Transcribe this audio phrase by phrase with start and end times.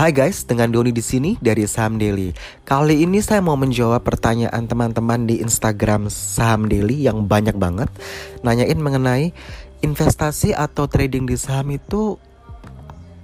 [0.00, 2.32] Hai guys, dengan Doni di sini dari Saham Daily.
[2.64, 7.92] Kali ini saya mau menjawab pertanyaan teman-teman di Instagram Saham Daily yang banyak banget
[8.40, 9.36] nanyain mengenai
[9.84, 12.16] investasi atau trading di saham itu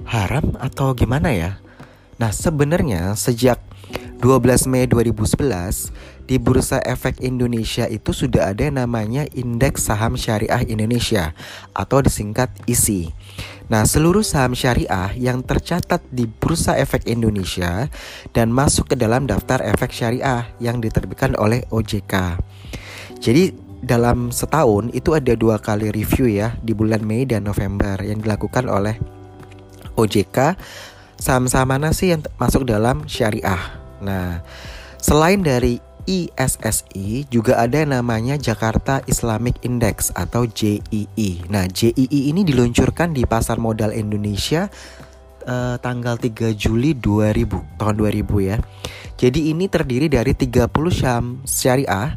[0.05, 1.57] haram atau gimana ya?
[2.21, 3.57] Nah, sebenarnya sejak
[4.17, 5.93] 12 Mei 2011
[6.25, 11.37] di Bursa Efek Indonesia itu sudah ada namanya Indeks Saham Syariah Indonesia
[11.77, 13.13] atau disingkat ISI.
[13.67, 17.91] Nah, seluruh saham syariah yang tercatat di Bursa Efek Indonesia
[18.31, 22.39] dan masuk ke dalam daftar efek syariah yang diterbitkan oleh OJK.
[23.19, 23.51] Jadi
[23.83, 28.71] dalam setahun itu ada dua kali review ya di bulan Mei dan November yang dilakukan
[28.71, 28.97] oleh
[29.99, 30.57] OJK
[31.19, 33.86] saham-saham mana sih yang masuk dalam syariah.
[34.03, 34.43] Nah,
[35.01, 41.51] selain dari ISSI juga ada namanya Jakarta Islamic Index atau JII.
[41.51, 44.71] Nah, JII ini diluncurkan di pasar modal Indonesia
[45.47, 48.57] uh, tanggal 3 Juli 2000 tahun 2000 ya.
[49.19, 52.15] Jadi ini terdiri dari 30 saham syariah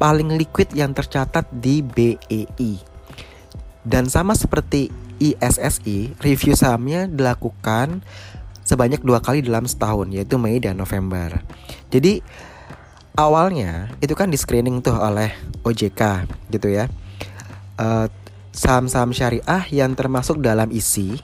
[0.00, 2.80] paling liquid yang tercatat di BEI.
[3.86, 8.04] Dan sama seperti ISSI, review sahamnya dilakukan
[8.66, 11.38] sebanyak dua kali dalam setahun yaitu Mei dan November.
[11.94, 12.18] Jadi
[13.14, 15.30] awalnya itu kan di screening tuh oleh
[15.62, 16.90] OJK gitu ya.
[17.76, 18.08] saham
[18.88, 21.20] saham-saham syariah yang termasuk dalam isi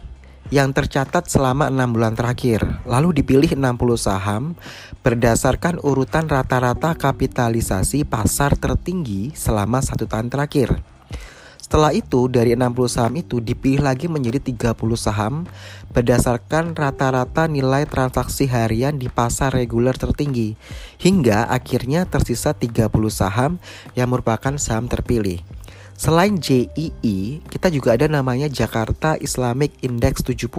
[0.52, 2.60] yang tercatat selama enam bulan terakhir.
[2.84, 4.52] Lalu dipilih 60 saham
[5.00, 10.76] berdasarkan urutan rata-rata kapitalisasi pasar tertinggi selama satu tahun terakhir.
[11.72, 15.48] Setelah itu dari 60 saham itu dipilih lagi menjadi 30 saham
[15.96, 20.52] berdasarkan rata-rata nilai transaksi harian di pasar reguler tertinggi
[21.00, 23.56] hingga akhirnya tersisa 30 saham
[23.96, 25.40] yang merupakan saham terpilih.
[25.96, 30.52] Selain JII, kita juga ada namanya Jakarta Islamic Index 70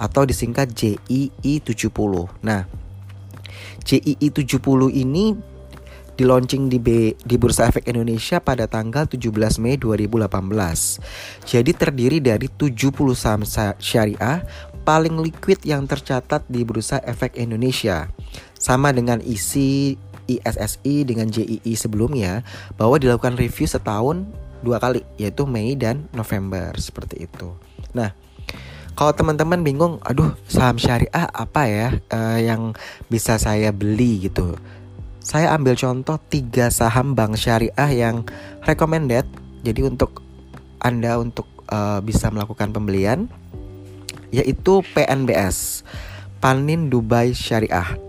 [0.00, 1.92] atau disingkat JII 70.
[2.40, 2.64] Nah,
[3.84, 4.56] JII 70
[4.88, 5.36] ini
[6.20, 10.28] di launching di, B, di Bursa Efek Indonesia pada tanggal 17 Mei 2018.
[11.48, 13.40] Jadi terdiri dari 70 saham
[13.80, 14.44] syariah
[14.84, 18.12] paling liquid yang tercatat di Bursa Efek Indonesia.
[18.52, 19.96] Sama dengan isi
[20.28, 22.44] ISSI dengan JII sebelumnya
[22.76, 24.28] bahwa dilakukan review setahun
[24.60, 27.56] dua kali yaitu Mei dan November seperti itu.
[27.96, 28.12] Nah,
[28.92, 32.76] kalau teman-teman bingung, aduh saham syariah apa ya uh, yang
[33.08, 34.60] bisa saya beli gitu
[35.20, 38.24] saya ambil contoh tiga saham bank syariah yang
[38.64, 39.28] recommended.
[39.60, 40.24] Jadi untuk
[40.80, 43.28] Anda untuk uh, bisa melakukan pembelian
[44.32, 45.84] yaitu PNBS,
[46.40, 48.00] Panin Dubai Syariah.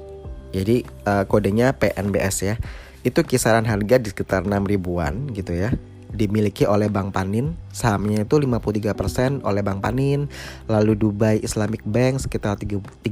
[0.55, 2.55] Jadi uh, kodenya PNBS ya.
[3.01, 5.73] Itu kisaran harga di sekitar 6 ribuan gitu ya
[6.11, 7.55] dimiliki oleh Bank Panin.
[7.71, 10.27] Sahamnya itu 53% oleh Bank Panin.
[10.67, 13.07] Lalu Dubai Islamic Bank sekitar 38%.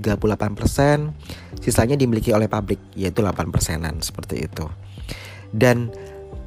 [1.63, 4.67] Sisanya dimiliki oleh pabrik yaitu 8 persenan seperti itu.
[5.49, 5.89] Dan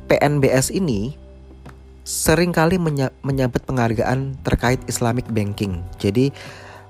[0.07, 1.17] PNBS ini
[2.03, 2.79] sering kali
[3.23, 5.83] menyambut penghargaan terkait Islamic Banking.
[5.99, 6.35] Jadi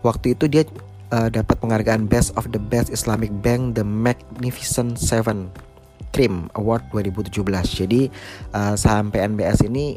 [0.02, 0.64] waktu itu dia
[1.12, 5.71] uh, dapat penghargaan Best of the Best Islamic Bank The Magnificent Seven
[6.12, 7.40] Cream Award 2017.
[7.82, 8.12] Jadi
[8.52, 9.96] uh, saham PNBS ini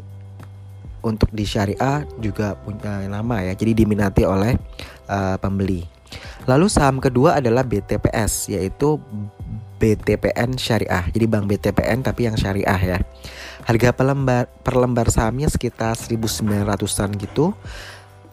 [1.04, 3.54] untuk di syariah juga punya nama ya.
[3.54, 4.58] Jadi diminati oleh
[5.06, 5.86] uh, pembeli.
[6.46, 8.98] Lalu saham kedua adalah BTPS yaitu
[9.76, 11.04] BTPN Syariah.
[11.12, 12.98] Jadi Bank BTPN tapi yang syariah ya.
[13.66, 17.52] Harga per lembar, per lembar sahamnya sekitar 1900-an gitu.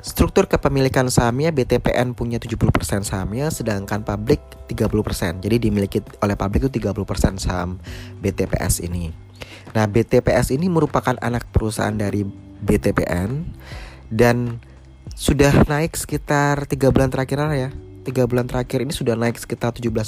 [0.03, 5.40] Struktur kepemilikan sahamnya BTPN punya 70% sahamnya sedangkan publik 30%.
[5.40, 7.80] Jadi dimiliki oleh publik itu 30% saham
[8.19, 9.16] BTPS ini.
[9.72, 12.28] Nah, BTPS ini merupakan anak perusahaan dari
[12.68, 13.47] BTPN
[14.12, 14.59] dan
[15.16, 17.72] sudah naik sekitar 3 bulan terakhir ya.
[18.03, 20.03] 3 bulan terakhir ini sudah naik sekitar 17%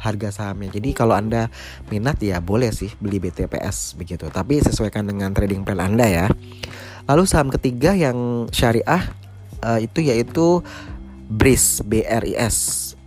[0.00, 0.80] harga sahamnya.
[0.80, 1.52] Jadi kalau Anda
[1.92, 4.32] minat ya boleh sih beli BTPS begitu.
[4.32, 6.26] Tapi sesuaikan dengan trading plan Anda ya.
[7.04, 9.04] Lalu saham ketiga yang syariah
[9.60, 10.64] uh, itu yaitu
[11.24, 12.56] BRIS, BRIS,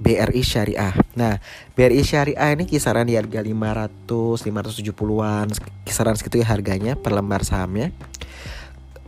[0.01, 0.93] BRI Syariah.
[1.13, 1.37] Nah,
[1.77, 5.47] BRI Syariah ini kisaran di harga 500, 570-an,
[5.85, 7.93] kisaran segitu ya harganya per lembar sahamnya.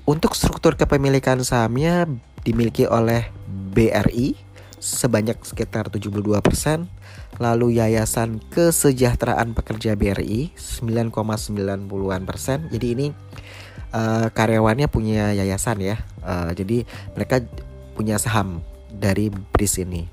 [0.05, 2.09] Untuk struktur kepemilikan sahamnya
[2.41, 4.33] dimiliki oleh BRI
[4.81, 6.89] sebanyak sekitar 72%,
[7.37, 12.69] lalu Yayasan Kesejahteraan Pekerja BRI 9,90-an persen.
[12.73, 13.07] Jadi ini
[13.93, 15.97] uh, karyawannya punya yayasan ya.
[16.21, 17.43] Uh, jadi mereka
[17.93, 20.07] punya saham dari BRIS ini.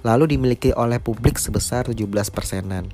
[0.00, 2.88] Lalu dimiliki oleh publik sebesar 17 persenan.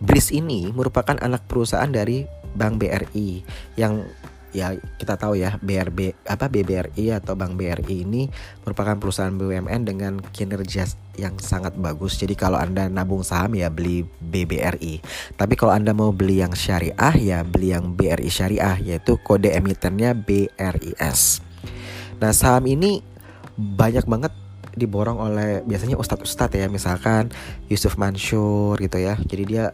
[0.00, 3.44] BRIS ini merupakan anak perusahaan dari Bank BRI
[3.78, 4.06] yang
[4.50, 8.26] ya kita tahu ya BRB apa BBRI atau Bank BRI ini
[8.66, 10.86] merupakan perusahaan BUMN dengan kinerja
[11.18, 12.16] yang sangat bagus.
[12.16, 15.02] Jadi kalau Anda nabung saham ya beli BBRI.
[15.36, 20.16] Tapi kalau Anda mau beli yang syariah ya beli yang BRI syariah yaitu kode emitennya
[20.16, 21.42] BRIS.
[22.20, 23.00] Nah, saham ini
[23.56, 24.32] banyak banget
[24.76, 27.28] diborong oleh biasanya ustadz-ustadz ya misalkan
[27.66, 29.64] Yusuf Mansur gitu ya jadi dia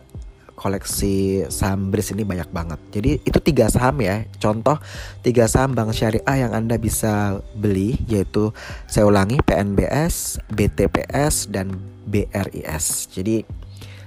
[0.56, 2.80] koleksi saham BRIS ini banyak banget.
[2.90, 4.24] Jadi itu tiga saham ya.
[4.40, 4.80] Contoh
[5.20, 8.50] tiga saham bank syariah yang Anda bisa beli yaitu
[8.88, 11.76] saya ulangi PNBS, BTPS dan
[12.08, 13.12] BRIS.
[13.12, 13.44] Jadi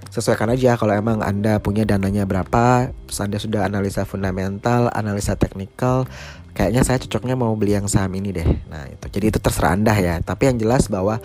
[0.10, 6.10] sesuaikan aja kalau emang Anda punya dananya berapa, Anda sudah analisa fundamental, analisa teknikal,
[6.58, 8.50] kayaknya saya cocoknya mau beli yang saham ini deh.
[8.68, 9.06] Nah, itu.
[9.08, 10.20] Jadi itu terserah Anda ya.
[10.20, 11.22] Tapi yang jelas bahwa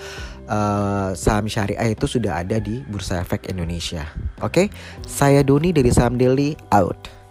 [0.46, 4.04] uh, saham syariah itu sudah ada di Bursa Efek Indonesia.
[4.44, 4.66] Oke, okay?
[5.08, 7.23] saya Doni dari Saham Daily out.